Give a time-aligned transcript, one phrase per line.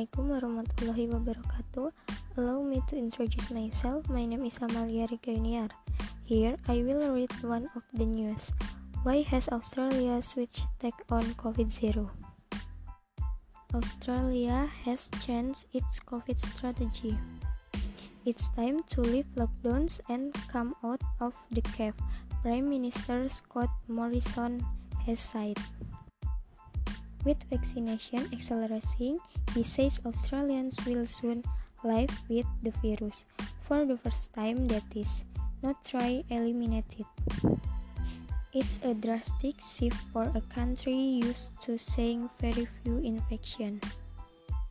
[0.00, 1.92] Assalamualaikum warahmatullahi wabarakatuh.
[2.40, 4.08] Allow me to introduce myself.
[4.08, 5.68] My name is Amalia Rikauniar.
[6.24, 8.48] Here I will read one of the news.
[9.04, 12.08] Why has Australia switched take on COVID-0?
[13.76, 17.20] Australia has changed its COVID strategy.
[18.24, 22.00] It's time to lift lockdowns and come out of the cave,
[22.40, 24.64] Prime Minister Scott Morrison
[25.04, 25.60] has said.
[27.24, 29.18] With vaccination accelerating,
[29.54, 31.44] he says Australians will soon
[31.84, 33.24] live with the virus
[33.60, 35.24] for the first time that is
[35.62, 37.06] not try eliminate it.
[38.52, 43.84] It's a drastic shift for a country used to seeing very few infections.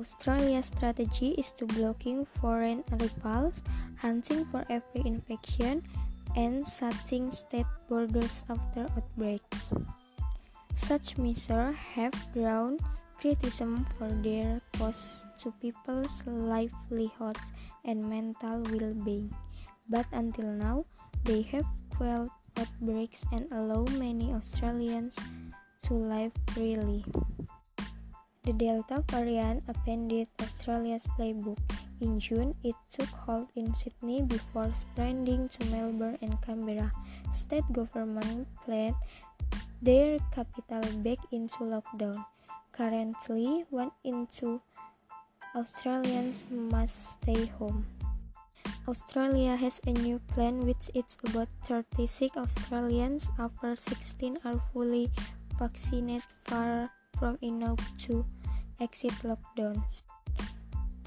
[0.00, 3.62] Australia's strategy is to blocking foreign arrivals,
[3.98, 5.82] hunting for every infection,
[6.36, 9.72] and shutting state borders after outbreaks.
[10.76, 12.78] Such measures have drawn
[13.16, 17.42] criticism for their cost to people's livelihoods
[17.84, 19.32] and mental well-being,
[19.88, 20.84] but until now,
[21.24, 25.16] they have quelled outbreaks and allow many Australians
[25.88, 27.02] to live freely.
[28.44, 31.58] The Delta variant appended Australia's playbook.
[32.00, 36.92] In June, it took hold in Sydney before spreading to Melbourne and Canberra.
[37.32, 38.96] State government planned
[39.80, 42.20] their capital back into lockdown.
[42.72, 44.60] Currently, one in two
[45.56, 47.86] Australians must stay home.
[48.86, 55.10] Australia has a new plan which it's about 36 Australians after 16 are fully
[55.58, 58.24] vaccinated far from enough to
[58.78, 60.04] exit lockdowns.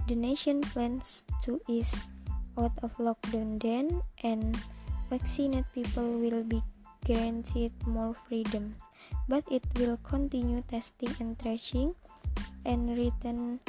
[0.10, 1.94] The nation plans to ease
[2.58, 4.58] out of lockdown then and
[5.06, 6.66] vaccinated people will be
[7.06, 8.74] guaranteed more freedoms,
[9.30, 11.94] but it will continue testing and tracing
[12.66, 13.62] and return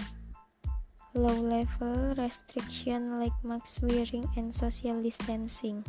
[1.12, 5.84] low-level restriction like mask wearing and social distancing.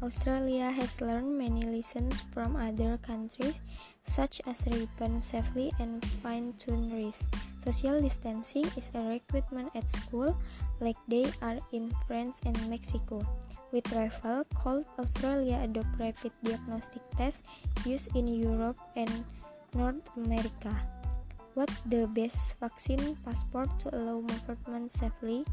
[0.00, 3.60] Australia has learned many lessons from other countries,
[4.00, 7.28] such as reopen safely and fine-tune risk.
[7.60, 10.32] Social distancing is a requirement at school,
[10.80, 13.20] like they are in France and Mexico.
[13.76, 17.44] With travel, called Australia adopt rapid diagnostic tests
[17.84, 19.12] used in Europe and
[19.76, 20.72] North America.
[21.52, 25.44] What the best vaccine passport to allow movement safely?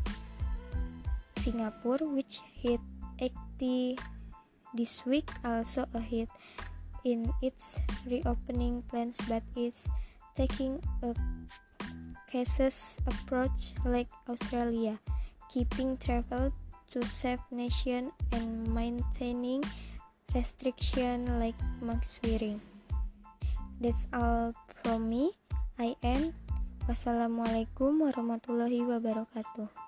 [1.36, 2.80] Singapore, which hit
[3.20, 4.00] 80
[4.74, 6.30] this week, also a hit
[7.04, 9.88] in its reopening plans, but is
[10.36, 11.16] taking a
[12.28, 15.00] cases approach like Australia,
[15.50, 16.52] keeping travel
[16.92, 19.64] to save nation and maintaining
[20.36, 22.60] restriction like mask wearing.
[23.80, 25.32] That's all from me.
[25.80, 26.34] I am.
[26.88, 29.87] Wassalamualaikum warahmatullahi wabarakatuh.